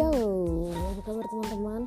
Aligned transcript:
Ciao, 0.00 0.72
apa 0.72 1.00
kabar 1.04 1.24
teman-teman? 1.28 1.82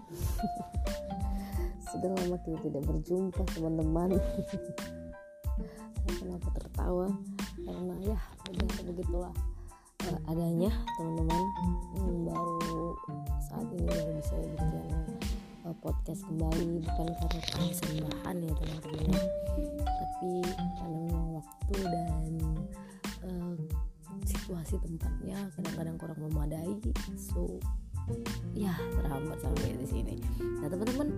Sudah 1.90 2.14
lama 2.14 2.38
kita 2.46 2.62
tidak 2.62 2.86
berjumpa 2.86 3.42
teman-teman. 3.58 4.22
Saya 5.98 6.14
kenapa 6.22 6.46
tertawa? 6.54 7.10
Karena 7.66 7.96
ya 8.06 8.18
udah 8.54 8.70
begitulah 8.86 9.34
uh, 10.06 10.20
adanya 10.30 10.70
teman-teman. 10.94 11.42
Hmm, 11.98 12.30
baru 12.30 12.94
saat 13.50 13.66
ini 13.74 13.82
baru 13.82 14.12
bisa 14.22 14.34
bikin 14.46 14.94
uh, 15.66 15.74
podcast 15.82 16.22
kembali 16.30 16.86
bukan 16.86 17.10
karena 17.18 17.42
kesembahan 17.50 18.36
ya 18.46 18.54
teman-teman 18.62 19.10
tapi 19.82 20.34
karena 20.54 21.18
waktu 21.34 21.76
dan 21.82 22.34
uh, 23.26 23.58
situasi 24.22 24.78
tempatnya 24.86 25.50
kadang-kadang 25.58 25.98
kurang 25.98 26.20
memadai 26.30 26.78
so 27.18 27.58
ya 28.54 28.76
terhambat 29.00 29.38
sampai 29.42 29.76
di 29.78 29.88
sini. 29.88 30.16
Nah 30.62 30.68
teman-teman 30.68 31.10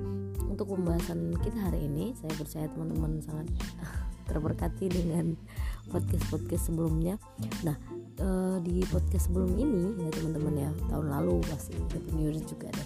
untuk 0.50 0.72
pembahasan 0.72 1.36
kita 1.42 1.58
hari 1.70 1.90
ini 1.90 2.16
saya 2.16 2.32
percaya 2.38 2.68
teman-teman 2.72 3.20
sangat 3.20 3.48
terberkati 4.30 4.86
dengan 4.90 5.36
podcast 5.90 6.26
podcast 6.32 6.64
sebelumnya. 6.72 7.20
Nah 7.66 7.76
uh, 8.22 8.58
di 8.64 8.82
podcast 8.88 9.30
sebelum 9.30 9.54
ini 9.58 10.06
ya 10.06 10.10
teman-teman 10.14 10.54
ya 10.56 10.72
tahun 10.90 11.08
lalu 11.12 11.42
pasti 11.50 11.76
Happy 11.92 12.12
Year 12.18 12.36
juga 12.46 12.72
ada. 12.72 12.86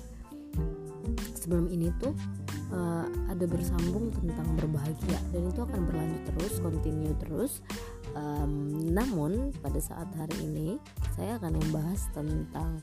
Sebelum 1.40 1.72
ini 1.72 1.90
tuh 1.98 2.14
uh, 2.74 3.06
ada 3.30 3.46
bersambung 3.46 4.14
tentang 4.14 4.48
berbahagia 4.58 5.20
dan 5.34 5.42
itu 5.50 5.60
akan 5.62 5.82
berlanjut 5.86 6.22
terus 6.34 6.54
continue 6.62 7.14
terus. 7.22 7.54
Um, 8.18 8.74
namun 8.90 9.54
pada 9.62 9.78
saat 9.78 10.10
hari 10.18 10.34
ini 10.42 10.82
saya 11.14 11.38
akan 11.38 11.62
membahas 11.62 12.10
tentang 12.10 12.82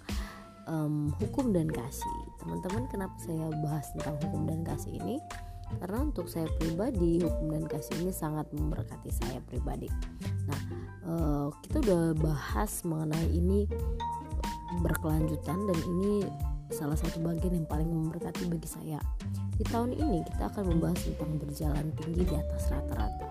um, 0.67 1.11
hukum 1.23 1.55
dan 1.55 1.71
kasih. 1.71 2.19
Teman-teman 2.43 2.87
kenapa 2.91 3.17
saya 3.23 3.51
bahas 3.63 3.87
tentang 3.95 4.19
hukum 4.23 4.47
dan 4.47 4.61
kasih 4.67 4.99
ini? 5.01 5.17
Karena 5.83 5.99
untuk 6.07 6.31
saya 6.31 6.47
pribadi 6.63 7.19
hukum 7.19 7.51
dan 7.51 7.67
kasih 7.67 7.99
ini 7.99 8.15
sangat 8.15 8.47
memberkati 8.55 9.11
saya 9.11 9.43
pribadi. 9.43 9.91
Nah 10.47 10.61
uh, 11.11 11.47
kita 11.67 11.83
udah 11.83 12.15
bahas 12.23 12.87
mengenai 12.87 13.27
ini 13.35 13.67
berkelanjutan 14.83 15.59
dan 15.67 15.79
ini 15.99 16.27
salah 16.71 16.99
satu 16.99 17.23
bagian 17.23 17.63
yang 17.63 17.67
paling 17.67 17.91
memberkati 17.91 18.47
bagi 18.47 18.69
saya. 18.71 19.03
Di 19.59 19.65
tahun 19.67 19.97
ini 19.97 20.23
kita 20.23 20.53
akan 20.55 20.77
membahas 20.77 21.01
tentang 21.03 21.35
berjalan 21.41 21.87
tinggi 21.99 22.23
di 22.29 22.35
atas 22.37 22.71
rata-rata. 22.71 23.27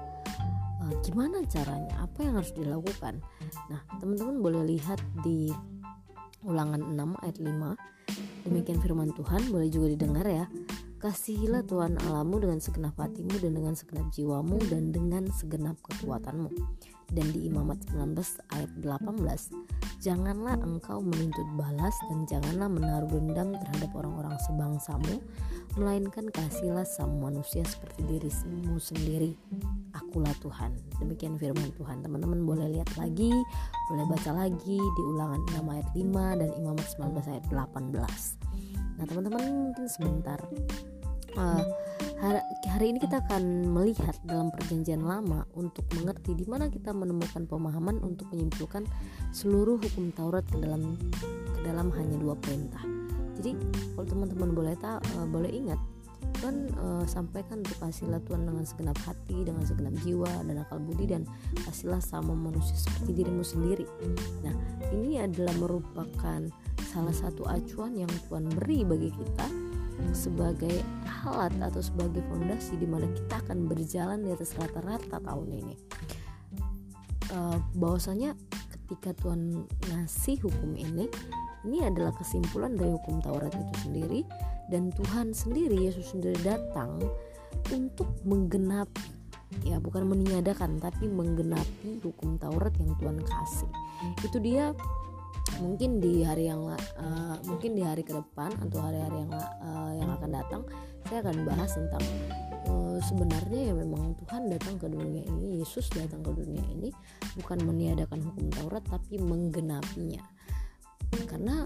Uh, 0.83 0.93
gimana 1.07 1.39
caranya? 1.47 2.03
Apa 2.03 2.19
yang 2.19 2.35
harus 2.35 2.51
dilakukan? 2.51 3.23
Nah 3.71 3.79
teman-teman 4.03 4.43
boleh 4.43 4.75
lihat 4.75 4.99
di 5.23 5.55
ulangan 6.45 6.81
6 6.81 7.25
ayat 7.25 7.37
5 7.41 8.45
demikian 8.45 8.79
firman 8.79 9.09
Tuhan 9.17 9.49
boleh 9.49 9.69
juga 9.73 9.89
didengar 9.89 10.25
ya 10.29 10.45
kasihilah 11.05 11.61
Tuhan 11.69 12.01
Alamu 12.09 12.41
dengan 12.41 12.57
segenap 12.57 12.97
hatimu 12.97 13.37
dan 13.37 13.53
dengan 13.53 13.77
segenap 13.77 14.09
jiwamu 14.09 14.57
dan 14.73 14.89
dengan 14.89 15.29
segenap 15.29 15.77
kekuatanmu. 15.85 16.49
Dan 17.13 17.29
di 17.29 17.45
Imamat 17.45 17.85
19 17.93 18.17
ayat 18.57 18.71
18 18.81 20.01
janganlah 20.01 20.57
engkau 20.65 21.05
menuntut 21.05 21.45
balas 21.53 21.93
dan 22.09 22.25
janganlah 22.25 22.65
menaruh 22.65 23.05
dendam 23.13 23.53
terhadap 23.53 23.93
orang-orang 23.93 24.33
sebangsamu 24.49 25.21
melainkan 25.77 26.25
kasihlah 26.33 26.89
sama 26.89 27.29
manusia 27.29 27.61
seperti 27.61 28.01
dirimu 28.09 28.81
sendiri. 28.81 29.37
Akulah 29.93 30.33
Tuhan. 30.41 30.73
Demikian 30.97 31.37
firman 31.37 31.69
Tuhan. 31.77 32.01
Teman-teman 32.01 32.41
boleh 32.41 32.81
lihat 32.81 32.89
lagi 32.97 33.29
boleh 33.93 34.05
baca 34.09 34.33
lagi 34.33 34.81
di 34.81 35.01
ulangan 35.05 35.45
6 35.53 35.61
ayat 35.69 35.87
5 35.93 36.41
dan 36.41 36.49
Imamat 36.57 36.87
19 36.97 37.31
ayat 37.37 37.45
18 37.53 38.45
nah 38.95 39.03
teman-teman 39.03 39.43
mungkin 39.43 39.85
sebentar 39.91 40.39
uh, 41.37 41.63
hari 42.75 42.95
ini 42.95 42.99
kita 42.99 43.21
akan 43.23 43.71
melihat 43.71 44.15
dalam 44.25 44.49
perjanjian 44.51 45.03
lama 45.05 45.45
untuk 45.53 45.85
mengerti 45.95 46.33
di 46.33 46.45
mana 46.47 46.67
kita 46.71 46.91
menemukan 46.91 47.45
pemahaman 47.45 48.01
untuk 48.01 48.27
menyimpulkan 48.33 48.83
seluruh 49.31 49.77
hukum 49.79 50.11
Taurat 50.15 50.43
ke 50.47 50.57
dalam 50.59 50.97
ke 51.55 51.59
dalam 51.63 51.91
hanya 51.93 52.17
dua 52.19 52.35
perintah. 52.39 52.81
Jadi 53.35 53.55
kalau 53.93 54.07
teman-teman 54.07 54.49
boleh 54.55 54.75
tahu 54.79 54.99
uh, 55.19 55.27
boleh 55.27 55.51
ingat 55.51 55.79
Tuhan 56.35 56.67
uh, 56.75 57.05
sampaikan 57.07 57.63
untuk 57.63 57.79
kasihlah 57.79 58.19
Tuhan 58.27 58.43
dengan 58.43 58.65
segenap 58.67 58.99
hati, 59.07 59.47
dengan 59.47 59.63
segenap 59.63 59.95
jiwa 60.03 60.29
dan 60.43 60.61
akal 60.61 60.83
budi 60.83 61.07
dan 61.07 61.23
kasihlah 61.63 62.03
sama 62.03 62.35
manusia 62.35 62.75
seperti 62.75 63.23
dirimu 63.23 63.41
sendiri. 63.41 63.87
Nah, 64.43 64.53
ini 64.91 65.17
adalah 65.17 65.55
merupakan 65.55 66.43
salah 66.91 67.15
satu 67.15 67.47
acuan 67.47 67.95
yang 67.95 68.11
Tuhan 68.27 68.51
beri 68.51 68.83
bagi 68.83 69.09
kita 69.15 69.64
sebagai 70.11 70.83
alat 71.25 71.53
atau 71.59 71.81
sebagai 71.81 72.21
fondasi 72.29 72.77
di 72.77 72.87
mana 72.87 73.09
kita 73.11 73.41
akan 73.45 73.65
berjalan 73.65 74.21
di 74.21 74.29
atas 74.31 74.53
rata-rata 74.55 75.17
tahun 75.19 75.49
ini. 75.51 75.75
Uh, 77.33 77.57
bahwasanya 77.75 78.37
ketika 78.69 79.17
Tuhan 79.17 79.65
ngasih 79.89 80.45
hukum 80.45 80.77
ini, 80.77 81.09
ini 81.65 81.81
adalah 81.81 82.13
kesimpulan 82.13 82.77
dari 82.77 82.93
hukum 82.93 83.17
Taurat 83.19 83.49
itu 83.49 83.75
sendiri 83.81 84.21
dan 84.69 84.93
Tuhan 84.93 85.33
sendiri 85.33 85.73
Yesus 85.89 86.13
sendiri 86.13 86.37
datang 86.45 87.01
untuk 87.73 88.09
menggenapi 88.21 89.15
ya 89.63 89.79
bukan 89.79 90.09
meniadakan 90.09 90.81
tapi 90.81 91.07
menggenapi 91.07 92.03
hukum 92.03 92.35
Taurat 92.37 92.73
yang 92.77 92.93
Tuhan 92.99 93.17
kasih. 93.23 93.71
Itu 94.21 94.37
dia 94.43 94.75
mungkin 95.63 96.03
di 96.03 96.23
hari 96.25 96.51
yang 96.51 96.67
uh, 96.67 97.35
mungkin 97.47 97.75
di 97.75 97.83
hari 97.83 98.03
ke 98.03 98.11
depan 98.11 98.51
atau 98.67 98.79
hari-hari 98.83 99.23
yang 99.23 99.31
uh, 99.35 99.91
yang 99.95 100.09
akan 100.11 100.29
datang 100.31 100.61
saya 101.05 101.21
akan 101.21 101.45
bahas 101.45 101.71
tentang 101.71 102.03
uh, 102.67 102.97
sebenarnya 103.05 103.71
ya 103.71 103.73
memang 103.77 104.17
Tuhan 104.25 104.49
datang 104.49 104.75
ke 104.81 104.87
dunia 104.89 105.23
ini 105.23 105.61
Yesus 105.61 105.87
datang 105.93 106.25
ke 106.25 106.31
dunia 106.33 106.65
ini 106.73 106.89
bukan 107.39 107.61
meniadakan 107.63 108.25
hukum 108.25 108.45
Taurat 108.51 108.83
tapi 108.87 109.21
menggenapinya. 109.21 110.23
Karena 111.29 111.63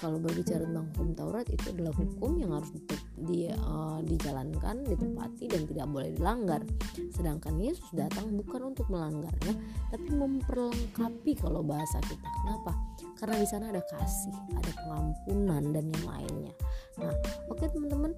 kalau 0.00 0.16
berbicara 0.16 0.64
tentang 0.64 0.88
hukum 0.96 1.12
Taurat 1.12 1.44
itu 1.52 1.76
adalah 1.76 1.92
hukum 1.92 2.40
yang 2.40 2.56
harus 2.56 2.72
di, 3.20 3.52
uh, 3.52 4.00
dijalankan, 4.00 4.80
ditepati 4.88 5.44
dan 5.44 5.68
tidak 5.68 5.86
boleh 5.92 6.10
dilanggar. 6.16 6.64
Sedangkan 7.12 7.60
Yesus 7.60 7.84
datang 7.92 8.32
bukan 8.32 8.72
untuk 8.72 8.88
melanggarnya, 8.88 9.52
tapi 9.92 10.08
memperlengkapi 10.08 11.36
kalau 11.36 11.60
bahasa 11.60 12.00
kita. 12.08 12.24
Kenapa? 12.24 12.72
Karena 13.20 13.36
di 13.44 13.46
sana 13.52 13.68
ada 13.68 13.84
kasih, 13.84 14.32
ada 14.56 14.72
pengampunan 14.72 15.62
dan 15.68 15.84
yang 15.92 16.04
lainnya. 16.08 16.54
Nah, 16.96 17.12
oke 17.52 17.60
okay, 17.60 17.68
teman-teman, 17.68 18.16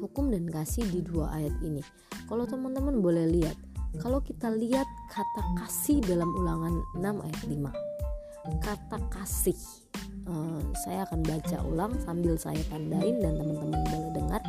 hukum 0.00 0.32
dan 0.32 0.48
kasih 0.48 0.88
di 0.88 1.04
dua 1.04 1.28
ayat 1.36 1.52
ini. 1.60 1.84
Kalau 2.24 2.48
teman-teman 2.48 3.04
boleh 3.04 3.28
lihat, 3.28 3.60
kalau 4.00 4.24
kita 4.24 4.48
lihat 4.48 4.88
kata 5.12 5.60
kasih 5.60 6.00
dalam 6.08 6.32
ulangan 6.32 6.72
6 6.96 7.04
ayat 7.04 7.42
5. 7.44 8.64
Kata 8.64 8.98
kasih 9.12 9.85
uh, 10.28 10.60
saya 10.86 11.06
akan 11.08 11.20
baca 11.24 11.56
ulang 11.66 11.92
sambil 12.02 12.34
saya 12.38 12.60
tandain 12.70 13.18
dan 13.22 13.38
teman-teman 13.38 13.82
boleh 13.86 14.10
dengar. 14.14 14.42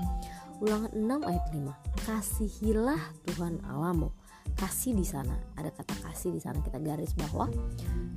Ulangan 0.57 0.89
6 0.89 1.29
ayat 1.29 1.45
5 1.53 2.05
kasihilah 2.09 3.01
Tuhan 3.29 3.61
Alamu 3.69 4.09
kasih 4.57 4.97
di 4.97 5.05
sana. 5.05 5.37
Ada 5.53 5.69
kata 5.69 5.93
kasih 6.09 6.33
di 6.33 6.41
sana. 6.41 6.57
Kita 6.65 6.81
garis 6.81 7.13
bawah 7.13 7.49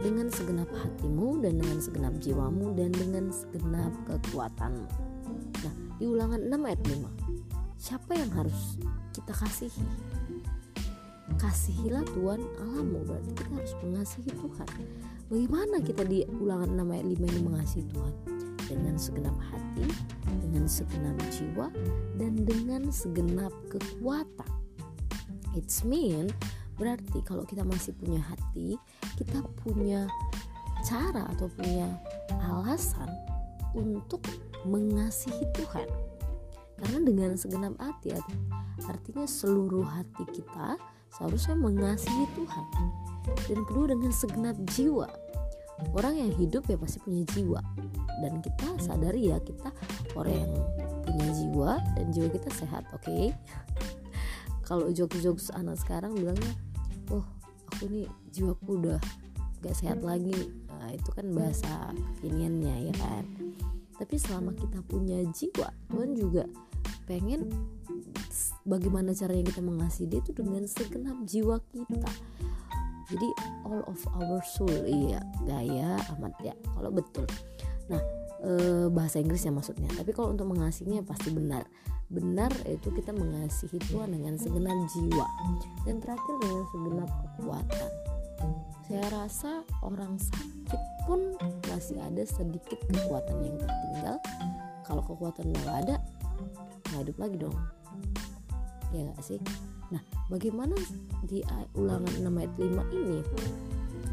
dengan 0.01 0.33
segenap 0.33 0.73
hatimu 0.73 1.45
dan 1.45 1.61
dengan 1.61 1.79
segenap 1.85 2.17
jiwamu 2.17 2.73
dan 2.73 2.91
dengan 2.97 3.29
segenap 3.29 3.93
kekuatanmu. 4.09 4.89
Nah 5.61 5.75
di 6.01 6.09
ulangan 6.09 6.41
6 6.41 6.65
ayat 6.65 6.81
5 6.81 7.41
siapa 7.81 8.13
yang 8.13 8.33
harus 8.37 8.81
kita 9.13 9.33
kasihi 9.33 9.85
kasihilah 11.41 12.05
Tuhan 12.13 12.45
Alamu 12.61 13.01
berarti 13.09 13.33
kita 13.33 13.51
harus 13.57 13.75
mengasihi 13.81 14.31
Tuhan 14.37 14.69
Bagaimana 15.33 15.77
kita 15.81 16.03
di 16.05 16.27
ulangan 16.43 16.75
6 16.75 16.91
ayat 16.91 17.07
5 17.07 17.23
ini 17.23 17.41
mengasihi 17.47 17.87
Tuhan? 17.89 18.15
Dengan 18.67 18.95
segenap 18.99 19.37
hati, 19.51 19.87
dengan 20.43 20.65
segenap 20.67 21.17
jiwa, 21.31 21.67
dan 22.19 22.33
dengan 22.47 22.83
segenap 22.91 23.55
kekuatan. 23.71 24.51
It's 25.55 25.83
mean 25.87 26.31
berarti 26.79 27.23
kalau 27.23 27.47
kita 27.47 27.63
masih 27.63 27.95
punya 27.95 28.19
hati, 28.23 28.75
kita 29.19 29.43
punya 29.63 30.11
cara 30.83 31.31
atau 31.35 31.47
punya 31.51 31.95
alasan 32.51 33.11
untuk 33.75 34.23
mengasihi 34.67 35.47
Tuhan. 35.55 35.87
Karena 36.79 36.99
dengan 37.07 37.39
segenap 37.39 37.79
hati 37.79 38.19
artinya 38.83 39.31
seluruh 39.31 39.87
hati 39.87 40.27
kita 40.35 40.75
seharusnya 41.17 41.55
mengasihi 41.59 42.27
Tuhan. 42.35 42.67
Dan 43.47 43.61
kedua 43.67 43.87
dengan 43.91 44.13
segenap 44.15 44.57
jiwa. 44.75 45.09
Orang 45.97 46.15
yang 46.17 46.33
hidup 46.37 46.69
ya 46.69 46.77
pasti 46.77 47.01
punya 47.01 47.25
jiwa. 47.33 47.61
Dan 48.21 48.45
kita 48.45 48.69
sadari 48.79 49.33
ya 49.33 49.41
kita 49.41 49.73
orang 50.13 50.45
yang 50.45 50.53
punya 51.05 51.29
jiwa 51.33 51.71
dan 51.97 52.07
jiwa 52.13 52.29
kita 52.29 52.51
sehat 52.53 52.85
oke? 52.93 53.03
Okay? 53.05 53.33
kalau 54.69 54.87
jokes-jokes 54.93 55.51
anak 55.57 55.81
sekarang 55.83 56.15
bilangnya 56.15 56.55
oh 57.11 57.27
aku 57.75 57.91
nih 57.91 58.07
jiwaku 58.31 58.79
udah 58.79 59.01
gak 59.61 59.77
sehat 59.77 60.01
lagi. 60.05 60.53
Nah, 60.69 60.95
itu 60.95 61.11
kan 61.13 61.27
bahasa 61.33 61.93
kekiniannya 62.21 62.93
ya 62.93 62.95
kan? 62.97 63.25
Tapi 64.01 64.17
selama 64.17 64.57
kita 64.57 64.81
punya 64.85 65.21
jiwa 65.33 65.69
Tuhan 65.93 66.17
juga 66.17 66.45
pengen 67.05 67.51
bagaimana 68.65 69.17
caranya 69.17 69.45
kita 69.49 69.63
mengasihi 69.65 70.07
dia 70.09 70.21
itu 70.21 70.33
dengan 70.37 70.65
segenap 70.69 71.17
jiwa 71.25 71.57
kita. 71.73 72.13
Jadi 73.11 73.29
all 73.67 73.83
of 73.91 74.01
our 74.21 74.41
soul. 74.47 74.71
Iya 74.71 75.19
gaya 75.49 75.99
amat 76.17 76.35
ya. 76.45 76.55
Kalau 76.77 76.91
betul. 76.95 77.27
Nah 77.91 78.03
e, 78.45 78.51
bahasa 78.93 79.19
Inggrisnya 79.19 79.51
maksudnya. 79.51 79.91
Tapi 79.91 80.15
kalau 80.15 80.35
untuk 80.37 80.47
mengasihinya 80.51 81.03
pasti 81.03 81.35
benar. 81.35 81.67
Benar 82.11 82.51
itu 82.67 82.91
kita 82.91 83.15
mengasihi 83.15 83.79
Tuhan 83.91 84.15
dengan 84.15 84.39
segenap 84.39 84.79
jiwa. 84.95 85.27
Dan 85.87 85.99
terakhir 85.99 86.35
dengan 86.43 86.63
segenap 86.71 87.11
kekuatan. 87.11 87.91
Saya 88.91 89.07
rasa 89.15 89.63
orang 89.87 90.19
sakit 90.19 90.83
pun 91.07 91.39
masih 91.71 92.03
ada 92.03 92.23
sedikit 92.27 92.79
kekuatan 92.91 93.37
yang 93.43 93.57
tertinggal. 93.59 94.17
Kalau 94.87 95.03
kekuatan 95.07 95.55
udah 95.55 95.75
ada 95.83 95.97
nggak 96.91 97.07
hidup 97.07 97.19
lagi 97.23 97.37
dong 97.39 97.55
ya 98.91 99.07
gak 99.11 99.23
sih? 99.23 99.39
Nah 99.91 100.03
bagaimana 100.31 100.75
di 101.27 101.43
ulangan 101.75 102.11
6 102.23 102.41
ayat 102.41 102.55
5 102.59 102.99
ini? 102.99 103.21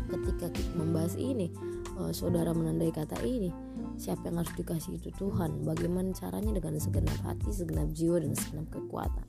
Ketika 0.08 0.48
kita 0.56 0.72
membahas 0.80 1.20
ini 1.20 1.52
uh, 2.00 2.16
saudara 2.16 2.56
menandai 2.56 2.96
kata 2.96 3.20
ini 3.28 3.52
siapa 4.00 4.32
yang 4.32 4.40
harus 4.40 4.54
dikasih 4.56 4.98
itu 4.98 5.10
Tuhan? 5.20 5.68
Bagaimana 5.68 6.16
caranya 6.16 6.56
dengan 6.56 6.80
segenap 6.80 7.20
hati 7.28 7.50
segenap 7.52 7.92
jiwa 7.92 8.24
dan 8.24 8.32
segenap 8.38 8.68
kekuatan? 8.72 9.28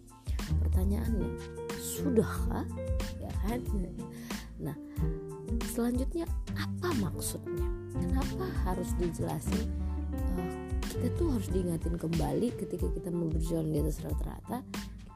Pertanyaannya 0.62 1.30
sudahkah? 1.76 2.66
Ya 3.20 3.32
kan? 3.46 3.60
Nah 4.58 4.74
selanjutnya 5.70 6.26
apa 6.58 6.90
maksudnya? 6.98 7.62
Kenapa 7.94 8.50
harus 8.66 8.90
dijelasin? 8.98 9.70
Uh, 10.34 10.50
kita 10.82 11.14
tuh 11.14 11.30
harus 11.30 11.46
diingatin 11.54 11.94
kembali 11.94 12.50
ketika 12.58 12.90
kita 12.90 13.06
mau 13.14 13.30
berjalan 13.30 13.70
di 13.70 13.78
atas 13.78 14.02
rata-rata 14.02 14.66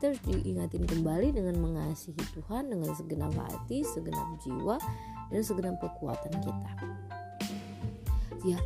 kita 0.03 0.19
harus 0.19 0.27
diingatin 0.35 0.83
kembali 0.83 1.31
dengan 1.31 1.63
mengasihi 1.63 2.19
Tuhan 2.35 2.75
dengan 2.75 2.91
segenap 2.91 3.39
hati, 3.39 3.87
segenap 3.87 4.35
jiwa, 4.43 4.75
dan 5.31 5.47
segenap 5.47 5.79
kekuatan 5.79 6.43
kita. 6.43 6.71
Ya, 8.43 8.59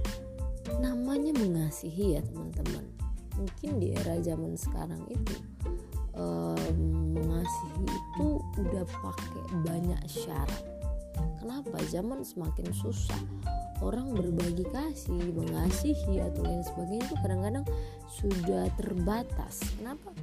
namanya 0.81 1.37
mengasihi 1.37 2.17
ya 2.17 2.25
teman-teman. 2.25 2.89
Mungkin 3.37 3.85
di 3.85 3.93
era 3.93 4.17
zaman 4.25 4.57
sekarang 4.57 5.05
itu 5.13 5.37
um, 6.17 7.13
mengasihi 7.13 7.85
itu 7.85 8.41
udah 8.57 8.89
pakai 8.89 9.45
banyak 9.61 10.01
syarat. 10.09 10.65
Kenapa? 11.45 11.85
Zaman 11.93 12.25
semakin 12.25 12.73
susah 12.73 13.21
orang 13.85 14.17
berbagi 14.17 14.65
kasih, 14.73 15.37
mengasihi 15.37 16.17
atau 16.17 16.49
lain 16.49 16.65
sebagainya 16.65 17.05
itu 17.05 17.17
kadang-kadang 17.21 17.65
sudah 18.09 18.73
terbatas. 18.81 19.61
Kenapa? 19.77 20.17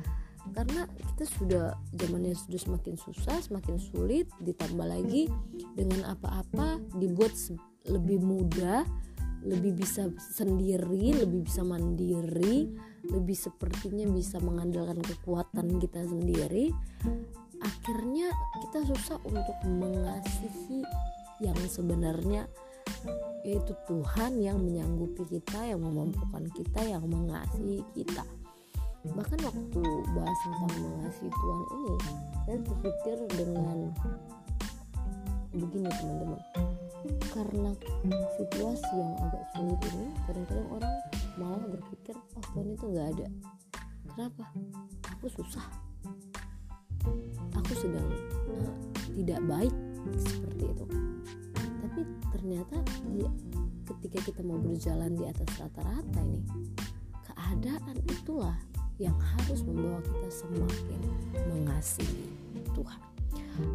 Karena 0.51 0.83
kita 1.15 1.23
sudah 1.39 1.65
zamannya 1.95 2.35
sudah 2.35 2.59
semakin 2.59 2.95
susah 2.99 3.39
semakin 3.39 3.79
sulit 3.79 4.27
ditambah 4.43 4.83
lagi 4.83 5.31
dengan 5.79 6.11
apa-apa 6.11 6.83
dibuat 6.99 7.31
lebih 7.87 8.19
mudah 8.19 8.83
lebih 9.43 9.75
bisa 9.75 10.11
sendiri 10.19 11.15
lebih 11.23 11.47
bisa 11.47 11.63
mandiri 11.63 12.67
lebih 13.11 13.35
sepertinya 13.35 14.07
bisa 14.07 14.39
mengandalkan 14.39 15.03
kekuatan 15.03 15.75
kita 15.83 16.07
sendiri. 16.07 16.71
Akhirnya 17.63 18.31
kita 18.63 18.87
susah 18.87 19.17
untuk 19.27 19.55
mengasihi 19.67 20.83
yang 21.43 21.55
sebenarnya 21.67 22.47
yaitu 23.43 23.75
Tuhan 23.87 24.39
yang 24.39 24.63
menyanggupi 24.63 25.27
kita 25.27 25.67
yang 25.67 25.83
memampukan 25.83 26.47
kita 26.55 26.79
yang 26.83 27.03
mengasihi 27.03 27.83
kita 27.91 28.23
bahkan 29.11 29.39
waktu 29.43 29.81
bahas 30.15 30.39
tentang 30.47 30.71
mengasihi 30.79 31.27
Tuhan 31.27 31.61
ini 31.75 31.95
saya 32.47 32.57
berpikir 32.63 33.17
dengan 33.35 33.77
begini 35.51 35.89
teman-teman. 35.91 36.41
Karena 37.35 37.71
situasi 38.39 38.93
yang 38.95 39.13
agak 39.27 39.43
sulit 39.51 39.79
ini 39.91 40.07
kadang-kadang 40.23 40.69
orang 40.71 40.95
malah 41.35 41.65
berpikir 41.67 42.15
oh 42.15 42.43
Tuhan 42.55 42.67
itu 42.71 42.85
nggak 42.87 43.07
ada. 43.17 43.27
Kenapa? 44.13 44.43
Aku 45.19 45.27
susah. 45.27 45.67
Aku 47.59 47.73
sedang 47.75 48.07
uh, 48.55 48.73
tidak 49.11 49.41
baik 49.43 49.73
seperti 50.15 50.63
itu. 50.71 50.85
Tapi 51.59 52.01
ternyata 52.31 52.75
ya, 53.19 53.29
ketika 53.91 54.31
kita 54.31 54.41
mau 54.47 54.59
berjalan 54.63 55.11
di 55.11 55.27
atas 55.27 55.49
rata-rata 55.59 56.19
ini 56.23 56.41
keadaan 57.27 57.97
itulah 58.07 58.55
yang 59.01 59.15
harus 59.17 59.61
membawa 59.65 59.99
kita 60.01 60.29
semakin 60.29 61.01
mengasihi 61.49 62.29
Tuhan. 62.73 63.01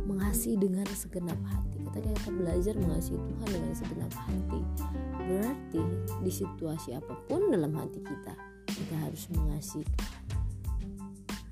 Mengasihi 0.06 0.56
dengan 0.58 0.86
segenap 0.90 1.38
hati. 1.46 1.78
Ketika 1.90 2.10
kita 2.22 2.30
belajar 2.34 2.74
mengasihi 2.78 3.18
Tuhan 3.18 3.48
dengan 3.50 3.72
segenap 3.74 4.12
hati. 4.14 4.60
Berarti 5.28 5.82
di 6.24 6.32
situasi 6.32 6.94
apa 6.96 7.14
pun 7.26 7.50
dalam 7.50 7.74
hati 7.74 8.00
kita 8.02 8.34
kita 8.68 8.94
harus 8.94 9.26
mengasihi 9.34 9.84
Tuhan. 9.84 10.22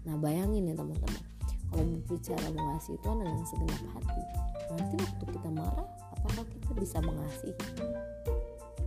Nah 0.06 0.14
bayangin 0.18 0.70
ya 0.70 0.74
teman-teman. 0.78 1.24
Kalau 1.66 1.82
berbicara 1.82 2.46
mengasihi 2.54 2.98
Tuhan 3.02 3.18
dengan 3.20 3.44
segenap 3.44 3.82
hati 3.94 4.22
nanti 4.66 4.94
waktu 4.98 5.24
kita 5.30 5.48
marah 5.54 5.88
apakah 6.18 6.44
kita 6.50 6.70
bisa 6.76 6.98
mengasihi? 7.00 7.54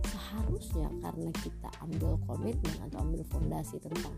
Seharusnya 0.06 0.88
karena 1.00 1.30
kita 1.40 1.68
ambil 1.82 2.20
komitmen 2.28 2.76
atau 2.86 3.02
ambil 3.02 3.22
fondasi 3.26 3.80
tentang 3.80 4.14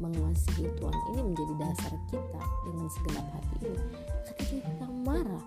mengasihi 0.00 0.68
Tuhan 0.78 0.98
ini 1.12 1.20
menjadi 1.32 1.54
dasar 1.60 1.92
kita 2.08 2.42
dengan 2.64 2.86
segenap 2.88 3.26
hati 3.34 3.56
ini. 3.66 3.86
Ketika 4.28 4.56
kita 4.68 4.86
marah 5.04 5.44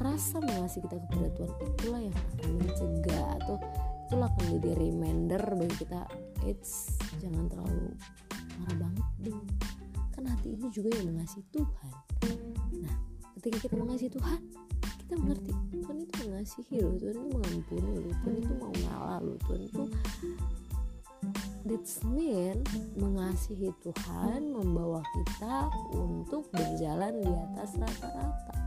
rasa 0.00 0.40
mengasihi 0.40 0.82
kita 0.88 0.96
kepada 0.96 1.28
Tuhan 1.36 1.52
itulah 1.60 2.00
yang 2.00 2.16
akan 2.16 2.50
mencegah 2.56 3.26
atau 3.44 3.56
itulah 4.08 4.26
akan 4.32 4.42
menjadi 4.48 4.70
reminder 4.80 5.42
bagi 5.54 5.76
kita 5.86 6.00
it's 6.48 6.98
jangan 7.20 7.46
terlalu 7.52 7.94
marah 8.58 8.76
banget 8.88 9.08
dong 9.22 9.44
kan 10.16 10.24
hati 10.26 10.48
ini 10.56 10.66
juga 10.72 10.88
yang 10.96 11.14
mengasihi 11.14 11.44
Tuhan. 11.52 11.92
Nah 12.80 12.96
ketika 13.40 13.56
kita 13.68 13.74
mengasihi 13.76 14.10
Tuhan 14.12 14.40
kita 15.04 15.14
mengerti 15.26 15.50
Tuhan 15.74 15.96
itu 16.06 16.14
mengasihi 16.22 16.76
loh 16.86 16.94
Tuhan 16.94 17.14
itu 17.18 17.28
mengampuni 17.34 17.90
loh 17.98 18.14
Tuhan 18.22 18.34
itu 18.38 18.52
mau 18.62 18.72
ngalah 18.72 19.18
loh 19.26 19.36
Tuhan 19.42 19.60
itu 19.66 19.82
That's 21.70 22.02
mean 22.02 22.66
mengasihi 22.98 23.70
Tuhan 23.78 24.42
membawa 24.50 25.06
kita 25.06 25.70
untuk 25.94 26.50
berjalan 26.50 27.22
di 27.22 27.30
atas 27.30 27.78
rata-rata. 27.78 28.58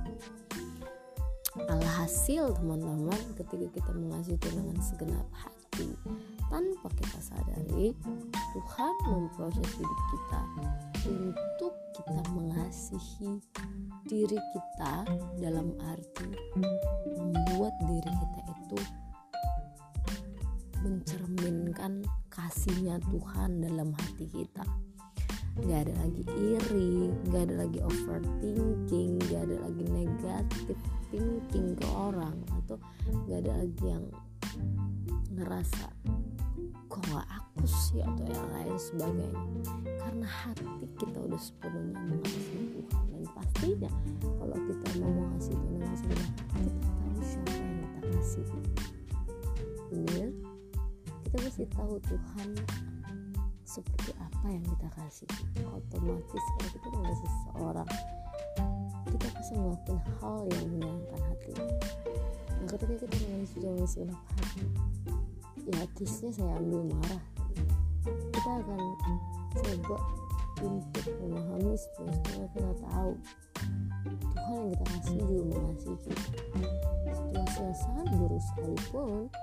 Alhasil 1.67 2.55
teman-teman 2.55 3.19
ketika 3.36 3.67
kita 3.75 3.91
mengasihi 3.91 4.39
Tuhan 4.39 4.55
dengan 4.55 4.79
segenap 4.79 5.27
hati 5.36 5.91
tanpa 6.48 6.88
kita 6.95 7.19
sadari 7.19 7.91
Tuhan 8.55 8.93
memproses 9.12 9.67
hidup 9.75 10.00
kita 10.07 10.41
untuk 11.12 11.74
kita 12.00 12.24
mengasihi 12.31 13.31
diri 14.07 14.39
kita 14.55 14.93
dalam 15.43 15.75
arti 15.91 16.31
membuat 17.12 17.75
diri 17.83 18.12
kita 18.15 18.41
itu 18.48 19.02
mencerminkan 20.83 22.03
kasihnya 22.27 22.99
Tuhan 23.07 23.63
dalam 23.63 23.95
hati 23.95 24.27
kita. 24.27 24.67
Gak 25.63 25.85
ada 25.85 25.93
lagi 26.01 26.23
iri, 26.33 27.13
gak 27.29 27.47
ada 27.47 27.55
lagi 27.65 27.79
overthinking, 27.79 29.21
gak 29.29 29.47
ada 29.47 29.57
lagi 29.63 29.85
negatif 29.85 30.75
thinking 31.13 31.77
ke 31.77 31.87
orang 31.93 32.35
atau 32.61 32.75
gak 33.29 33.45
ada 33.45 33.61
lagi 33.61 33.83
yang 33.85 34.05
ngerasa 35.37 35.93
kok 36.89 37.01
gak 37.09 37.29
aku 37.29 37.65
sih? 37.69 38.01
atau 38.01 38.25
yang 38.25 38.49
lain 38.49 38.77
sebagainya. 38.81 39.43
Karena 40.01 40.27
hati 40.27 40.85
kita 40.97 41.17
udah 41.21 41.41
sepenuhnya 41.41 42.01
mengasihi 42.01 42.65
Tuhan 42.73 43.03
dan 43.13 43.23
pastinya 43.37 43.91
kalau 44.21 44.57
kita 44.57 44.87
mau 44.99 45.11
mengasihi 45.21 45.53
Tuhan 45.53 45.69
dengan 45.77 45.95
sebenarnya 45.95 46.33
kita 46.33 46.89
tahu 46.97 47.21
siapa 47.21 47.53
yang 47.53 47.77
kita 47.77 47.99
kasih. 48.09 48.45
Benar 49.93 50.42
kita 51.33 51.49
mesti 51.49 51.65
tahu 51.73 51.97
Tuhan 52.05 52.49
seperti 53.65 54.13
apa 54.21 54.53
yang 54.53 54.61
kita 54.69 54.85
kasih. 54.93 55.25
Otomatis 55.65 56.45
kalau 56.45 56.69
kita 56.77 56.87
mengasihi 56.93 57.25
seseorang 57.25 57.89
kita 59.09 59.27
pasti 59.33 59.53
melakukan 59.57 59.97
hal 60.21 60.45
yang 60.45 60.65
menyenangkan 60.77 61.21
hati. 61.25 61.53
Nah 62.53 62.67
ketika 62.69 62.93
kita 63.09 63.15
mengasihi 63.33 63.61
dengan 63.65 63.87
segenap 63.89 64.21
hati 64.29 64.65
ya 65.73 65.81
kisnya 65.97 66.29
saya 66.37 66.53
ambil 66.61 66.85
marah. 66.93 67.23
Kita 68.05 68.51
akan 68.53 68.81
coba 69.57 69.97
untuk 70.61 71.05
memahami 71.17 71.73
supaya 71.81 72.45
kita 72.53 72.71
tahu 72.77 73.11
Tuhan 74.05 74.53
yang 74.53 74.69
kita 74.69 74.85
kasih 74.85 75.13
juga 75.17 75.43
mengasihi. 75.49 76.13
Kita 76.13 77.11
situasi 77.17 77.57
yang 77.57 77.73
sangat 77.81 78.05
buruk 78.21 78.41
sekalipun 78.53 79.33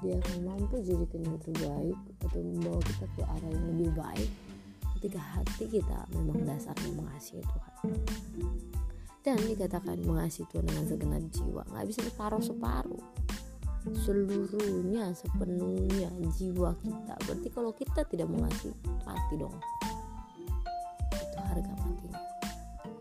dia 0.00 0.16
akan 0.16 0.38
mampu 0.48 0.80
jadikan 0.80 1.20
yang 1.24 1.38
terbaik 1.44 1.98
atau 2.24 2.40
membawa 2.40 2.80
kita 2.84 3.06
ke 3.16 3.22
arah 3.24 3.50
yang 3.52 3.66
lebih 3.76 3.90
baik 3.92 4.30
ketika 4.96 5.20
hati 5.20 5.64
kita 5.68 5.98
memang 6.12 6.44
dasarnya 6.44 6.92
mengasihi 6.92 7.40
Tuhan. 7.40 7.72
Dan 9.20 9.36
dikatakan 9.36 10.00
mengasihi 10.04 10.48
Tuhan 10.48 10.64
dengan 10.68 10.84
segenap 10.88 11.24
jiwa 11.32 11.62
nggak 11.68 11.86
bisa 11.88 12.00
separuh-separuh 12.08 13.04
seluruhnya 14.04 15.12
sepenuhnya 15.16 16.12
jiwa 16.36 16.76
kita. 16.84 17.14
Berarti 17.24 17.48
kalau 17.48 17.72
kita 17.72 18.04
tidak 18.08 18.28
mengasihi 18.28 18.76
mati 19.08 19.34
dong. 19.40 19.56
Itu 21.16 21.38
harga 21.40 21.72
matinya. 21.80 22.20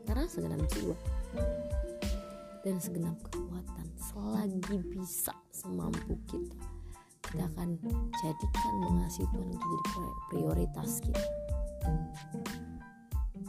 Karena 0.07 0.23
segenap 0.27 0.61
jiwa 0.71 0.95
dan 2.63 2.75
segenap 2.79 3.15
kekuatan 3.27 3.87
selagi 3.95 4.83
bisa 4.91 5.35
semampu 5.51 6.15
kita 6.27 6.68
kita 7.29 7.45
akan 7.45 7.77
jadikan 8.25 8.73
mengasihi 8.89 9.27
Tuhan 9.29 9.49
itu 9.53 9.65
jadi 9.69 9.85
prioritas 10.33 10.89
kita. 11.05 11.25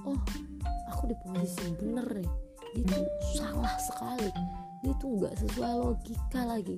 Oh 0.05 0.21
aku 0.93 1.09
di 1.09 1.17
posisi 1.25 1.73
bener 1.81 2.07
nih. 2.13 2.31
Itu 2.77 2.99
salah 3.41 3.75
sekali. 3.81 4.29
Dia 4.85 4.93
tuh 5.01 5.09
nggak 5.17 5.35
sesuai 5.41 5.73
logika 5.81 6.41
lagi. 6.45 6.77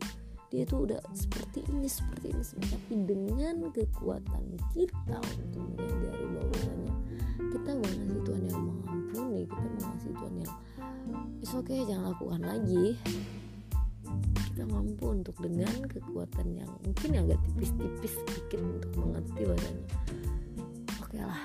Dia 0.55 0.63
tuh 0.63 0.87
udah 0.87 1.01
seperti 1.11 1.67
ini 1.75 1.89
seperti 1.91 2.31
ini 2.31 2.45
tapi 2.45 2.93
dengan 3.09 3.57
kekuatan 3.73 4.45
kita 4.77 5.17
untuk 5.19 5.65
menyadari 5.75 6.27
bahwasanya 6.39 6.95
kita 7.41 7.71
mengasihi 7.73 8.21
Tuhan 8.21 8.43
yang 8.53 8.63
mengampuni 8.63 9.43
kita 9.49 9.69
mengasihi 9.81 10.13
Tuhan 10.13 10.35
yang 10.45 10.55
oke 11.41 11.65
okay 11.65 11.81
jangan 11.89 12.05
lakukan 12.13 12.43
lagi 12.45 12.85
kita 14.53 14.69
mampu 14.69 15.09
untuk 15.09 15.33
dengan 15.41 15.73
kekuatan 15.89 16.61
yang 16.61 16.69
mungkin 16.85 17.25
agak 17.25 17.41
tipis-tipis 17.49 18.13
sedikit 18.21 18.61
untuk 18.61 18.93
mengerti 19.01 19.49
bahasanya 19.49 19.87
oke 21.01 21.09
okay 21.09 21.23
lah. 21.25 21.43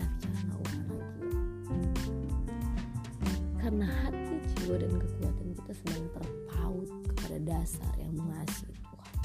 Tapi 0.00 0.14
jangan 0.16 0.44
lakukan 0.48 0.80
lagi. 0.96 1.28
Karena 3.60 3.86
hati 4.00 4.34
jiwa 4.56 4.76
dan 4.80 4.92
kekuatan 4.96 5.48
kita 5.60 5.72
sedang 5.76 6.06
terpaut 6.16 6.88
kepada 7.12 7.36
dasar 7.44 7.92
yang 8.00 8.16
mengasihi 8.16 8.72
Tuhan. 8.72 9.16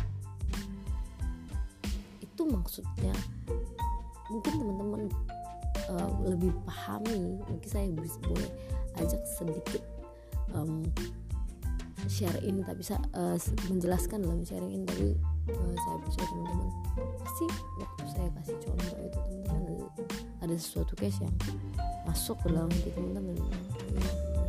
Itu 2.27 2.41
maksudnya 2.43 3.15
mungkin 4.27 4.51
teman-teman 4.59 5.03
uh, 5.95 6.11
lebih 6.27 6.51
pahami. 6.67 7.39
Mungkin 7.39 7.69
saya 7.71 7.87
boleh 8.19 8.51
ajak 8.99 9.23
sedikit 9.31 9.83
um, 10.51 10.83
share 12.07 12.39
ini 12.43 12.61
tapi 12.63 12.83
bisa 12.83 12.99
uh, 13.15 13.37
menjelaskan 13.71 14.23
dalam 14.23 14.43
sharing 14.43 14.71
ini 14.71 14.85
tapi 14.85 15.07
uh, 15.51 15.75
saya 15.77 15.97
percaya 16.03 16.25
teman-teman 16.29 16.69
pasti 17.21 17.45
waktu 17.79 18.03
saya 18.11 18.29
kasih 18.39 18.55
contoh 18.63 18.97
itu 18.99 19.19
teman-teman 19.19 19.61
ada, 19.63 19.85
ada 20.43 20.55
sesuatu 20.59 20.93
case 20.99 21.19
yang 21.23 21.35
masuk 22.03 22.37
ke 22.43 22.47
dalam 22.51 22.69
hati 22.69 22.89
teman-teman. 22.93 23.35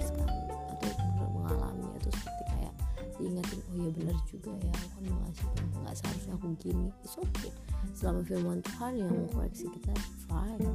Sekali 0.03 0.39
atau 0.75 0.91
mengalami 1.33 1.87
atau 1.97 2.11
seperti 2.13 2.43
kayak 2.51 2.75
diingatin 3.17 3.61
oh 3.63 3.77
ya 3.79 3.91
benar 3.95 4.17
juga 4.27 4.53
ya 4.59 4.73
aku 4.75 4.87
kan 4.91 5.05
mengasih 5.07 5.47
Tuhan 5.55 5.67
nggak 5.81 5.97
seharusnya 5.97 6.33
aku 6.37 6.47
gini. 6.61 6.89
It's 7.07 7.17
okay. 7.17 7.53
Selama 7.95 8.21
firman 8.27 8.59
Tuhan 8.61 8.93
yang 9.01 9.11
mengkoreksi 9.15 9.67
kita 9.71 9.95
fine 10.27 10.67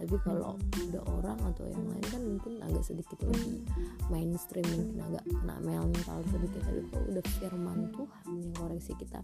tapi 0.00 0.16
kalau 0.24 0.56
ada 0.56 1.00
orang 1.12 1.36
atau 1.52 1.68
yang 1.68 1.84
lain 1.84 2.06
kan 2.08 2.22
mungkin 2.24 2.52
agak 2.64 2.88
sedikit 2.88 3.20
lebih 3.20 3.60
mainstream 4.08 4.64
mungkin 4.72 4.96
agak 5.12 5.24
kena 5.28 5.56
mental 5.60 6.18
sedikit. 6.32 6.60
Tapi 6.64 6.80
kalau 6.88 7.04
udah 7.12 7.24
firman 7.36 7.78
Tuhan 7.92 8.24
yang 8.32 8.52
koreksi 8.56 8.92
kita 8.96 9.20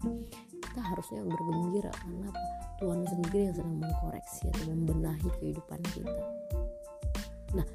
kita 0.61 0.81
harusnya 0.85 1.25
bergembira 1.25 1.89
karena? 1.97 2.29
Tuhan 2.77 2.99
sendiri 3.09 3.49
yang 3.49 3.55
sedang 3.57 3.77
mengkoreksi 3.81 4.43
atau 4.53 4.63
membenahi 4.69 5.29
kehidupan 5.41 5.81
kita. 5.97 6.13
Nah 7.57 7.65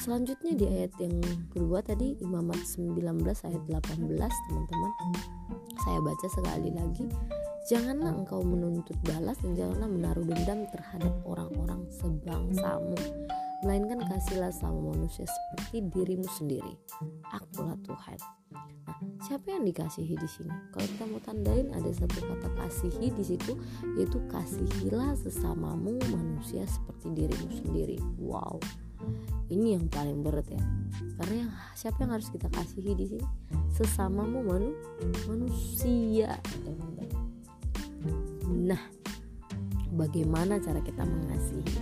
selanjutnya 0.00 0.52
di 0.56 0.64
ayat 0.64 0.96
yang 0.96 1.20
kedua 1.52 1.84
tadi 1.84 2.16
Imamat 2.24 2.64
19 2.64 3.20
ayat 3.20 3.62
18 3.68 4.00
teman-teman. 4.48 4.92
Saya 5.84 6.00
baca 6.00 6.26
sekali 6.32 6.72
lagi 6.72 7.04
Janganlah 7.64 8.12
engkau 8.12 8.44
menuntut 8.44 8.92
balas 9.08 9.40
dan 9.40 9.56
janganlah 9.56 9.88
menaruh 9.88 10.28
dendam 10.28 10.68
terhadap 10.68 11.16
orang-orang 11.24 11.88
sebangsamu. 11.88 12.92
Melainkan 13.64 14.04
kasihlah 14.04 14.52
sama 14.52 14.92
manusia 14.92 15.24
seperti 15.24 15.88
dirimu 15.88 16.28
sendiri. 16.28 16.76
Akulah 17.32 17.80
Tuhan. 17.80 18.20
Nah, 18.52 19.00
siapa 19.24 19.56
yang 19.56 19.64
dikasihi 19.64 20.12
di 20.12 20.28
sini? 20.28 20.52
Kalau 20.76 20.84
kita 20.84 21.04
mau 21.08 21.20
tandain 21.24 21.72
ada 21.72 21.88
satu 21.88 22.20
kata 22.20 22.52
kasihi 22.52 23.08
di 23.16 23.24
situ 23.24 23.56
yaitu 23.96 24.20
kasihilah 24.28 25.16
sesamamu 25.16 25.96
manusia 26.12 26.68
seperti 26.68 27.16
dirimu 27.16 27.48
sendiri. 27.64 27.96
Wow. 28.20 28.60
Ini 29.48 29.80
yang 29.80 29.88
paling 29.88 30.20
berat 30.20 30.52
ya. 30.52 30.60
Karena 31.16 31.48
yang 31.48 31.52
siapa 31.72 31.96
yang 32.04 32.12
harus 32.12 32.28
kita 32.28 32.52
kasihi 32.52 32.92
di 32.92 33.16
sini? 33.16 33.24
Sesamamu 33.72 34.44
manu, 34.44 34.76
manusia, 35.24 36.36
teman-teman 36.60 37.23
Nah, 38.48 38.80
bagaimana 39.94 40.60
cara 40.60 40.80
kita 40.80 41.04
mengasihi? 41.04 41.76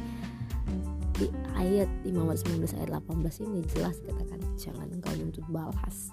Di 1.18 1.26
ayat 1.54 1.86
19 2.02 2.42
ayat 2.78 2.90
18 2.90 3.44
ini 3.46 3.60
jelas 3.70 4.00
katakan 4.02 4.40
jangan 4.58 4.88
engkau 4.90 5.12
menuntut 5.14 5.46
balas. 5.52 6.10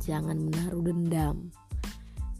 Jangan 0.00 0.38
menaruh 0.38 0.84
dendam. 0.84 1.50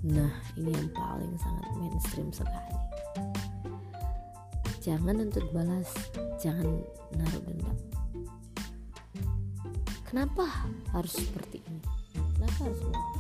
Nah, 0.07 0.31
ini 0.55 0.71
yang 0.71 0.91
paling 0.95 1.35
sangat 1.43 1.67
mainstream 1.77 2.31
sekali. 2.31 2.77
Jangan 4.79 5.21
nuntut 5.21 5.45
balas, 5.51 5.91
jangan 6.39 6.81
menaruh 7.13 7.43
dendam. 7.45 7.79
Kenapa 10.09 10.49
harus 10.97 11.13
seperti 11.19 11.61
ini? 11.69 11.83
Kenapa 12.39 12.59
harus 12.65 12.81
melakukan 12.87 13.18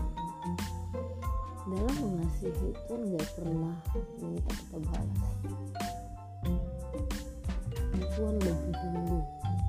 dalam 1.68 1.96
mengasihi 2.00 2.72
Tuhan 2.88 3.12
gak 3.12 3.28
pernah 3.36 3.76
minta 4.24 4.52
kita 4.56 4.78
balas. 4.88 5.22
Tuhan 8.18 8.34
lebih 8.42 8.74
dulu 8.74 9.18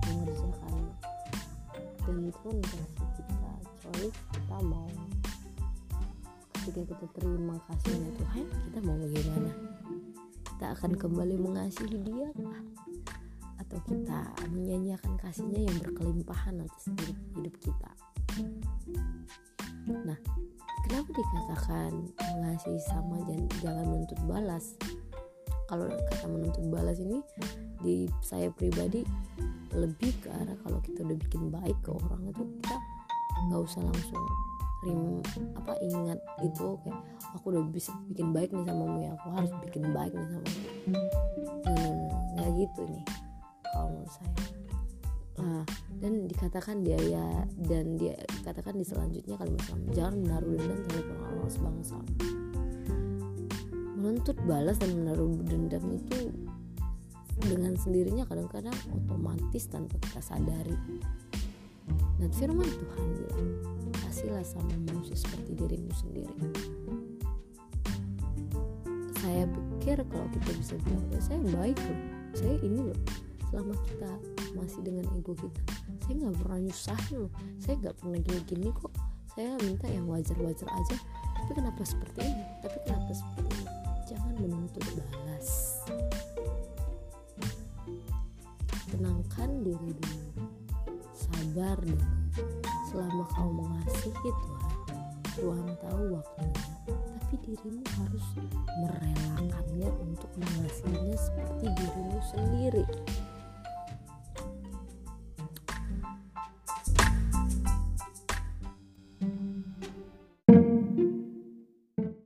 mengerjakan 0.09 0.83
dan 2.01 2.17
Tuhan 2.33 2.57
kasih 2.65 3.09
kita 3.13 3.51
choice 3.77 4.19
kita 4.33 4.57
mau 4.65 4.89
ketika 6.57 6.81
kita 6.81 7.05
terima 7.13 7.55
kasihnya 7.69 8.09
Tuhan 8.17 8.45
kita 8.47 8.79
mau 8.81 8.97
bagaimana? 8.97 9.51
Kita 10.49 10.65
akan 10.75 10.91
kembali 10.97 11.35
mengasihi 11.37 11.97
dia 12.01 12.29
atau 13.59 13.79
kita 13.85 14.19
menyanyiakan 14.49 15.13
kasihnya 15.21 15.69
yang 15.69 15.77
berkelimpahan 15.83 16.63
atas 16.63 16.89
hidup 17.35 17.55
kita? 17.61 17.91
Nah 19.89 20.19
kenapa 20.89 21.09
dikatakan 21.13 21.91
mengasihi 22.33 22.81
sama 22.81 23.21
dan 23.29 23.45
jangan 23.61 23.85
menuntut 23.85 24.17
balas? 24.25 24.73
Kalau 25.69 25.85
kata 25.85 26.25
menuntut 26.25 26.65
balas 26.73 26.97
ini 26.97 27.21
di 27.85 28.09
saya 28.25 28.49
pribadi 28.49 29.05
lebih 29.69 30.17
ke 30.17 30.33
arah 30.33 30.57
kalau 30.65 30.81
kita 30.81 31.05
udah 31.05 31.17
bikin 31.29 31.53
baik 31.53 31.77
ke 31.85 31.93
orang 31.93 32.33
itu 32.33 32.41
kita 32.57 32.75
nggak 33.47 33.61
usah 33.61 33.85
langsung 33.85 34.25
rim 34.81 35.21
apa 35.53 35.77
ingat 35.83 36.19
itu 36.41 36.73
kayak 36.81 36.99
aku 37.37 37.53
udah 37.53 37.63
bisa 37.69 37.93
bikin 38.09 38.33
baik 38.33 38.49
nih 38.49 38.65
sama 38.65 38.83
ya 38.97 39.11
aku 39.13 39.27
harus 39.31 39.51
bikin 39.61 39.83
baik 39.93 40.11
nih 40.11 40.27
sama 40.33 40.49
hmm, 41.69 42.03
nggak 42.33 42.49
gitu 42.57 42.81
nih 42.89 43.03
kalau 43.69 43.87
menurut 43.93 44.11
saya. 44.11 44.31
Nah, 45.39 45.63
dan 45.99 46.25
dikatakan 46.25 46.81
dia 46.81 46.99
ya 46.99 47.27
dan 47.59 47.99
dia 47.99 48.15
katakan 48.47 48.79
di 48.79 48.87
selanjutnya 48.87 49.35
kalimat 49.35 49.63
selanjutnya 49.67 49.95
jangan 49.95 50.15
menaruh 50.23 50.51
dendam 50.55 50.79
terhadap 50.87 51.17
orang 51.27 51.51
sebangsa 51.51 51.97
menuntut 53.99 54.39
balas 54.47 54.79
dan 54.79 54.95
menaruh 54.95 55.43
dendam 55.43 55.83
itu 55.91 56.31
dengan 57.43 57.75
sendirinya 57.75 58.23
kadang-kadang 58.27 58.75
otomatis 58.95 59.67
tanpa 59.67 59.95
kita 59.99 60.19
sadari. 60.23 60.75
Dan 62.19 62.31
firman 62.35 62.67
Tuhan 62.67 63.05
bilang 63.15 63.49
kasihlah 63.95 64.43
sama 64.43 64.75
manusia 64.87 65.15
seperti 65.15 65.55
dirimu 65.55 65.91
sendiri. 65.95 66.35
Saya 69.19 69.43
pikir 69.47 70.03
kalau 70.07 70.27
kita 70.35 70.51
bisa 70.55 70.75
bilang 70.83 71.07
ya, 71.11 71.19
saya 71.23 71.39
baik 71.43 71.79
loh. 71.79 71.99
Saya 72.35 72.55
ini 72.63 72.79
loh. 72.91 72.99
Selama 73.51 73.75
kita 73.87 74.11
masih 74.57 74.81
dengan 74.81 75.05
ego 75.13 75.33
kita. 75.37 75.61
Saya 76.05 76.13
nggak 76.25 76.35
pernah 76.41 76.59
nyusah 76.65 77.01
loh 77.13 77.29
saya 77.61 77.75
nggak 77.85 77.95
pernah 78.01 78.19
gini-gini 78.23 78.69
kok. 78.73 78.93
Saya 79.37 79.53
minta 79.61 79.85
yang 79.85 80.09
wajar-wajar 80.09 80.69
aja. 80.69 80.97
Tapi 81.37 81.51
kenapa 81.53 81.81
seperti 81.85 82.19
ini? 82.25 82.43
Tapi 82.65 82.77
kenapa 82.81 83.11
seperti 83.13 83.41
ini? 83.45 83.65
Jangan 84.09 84.33
menuntut 84.41 84.85
balas. 84.97 85.49
Tenangkan 88.89 89.49
diri 89.61 89.89
dulu. 89.93 90.43
Sabar 91.13 91.77
dulu. 91.77 92.07
Selama 92.89 93.23
kau 93.37 93.53
mengasihi 93.53 94.17
Tuhan 94.17 94.69
Tuhan 95.39 95.71
tahu 95.77 96.19
waktunya. 96.19 96.63
Tapi 96.89 97.35
dirimu 97.45 97.85
harus 98.01 98.25
merelakannya 98.81 99.89
untuk 100.03 100.31
mengasihinya 100.35 101.15
seperti 101.15 101.65
dirimu 101.79 102.19
sendiri. 102.33 102.83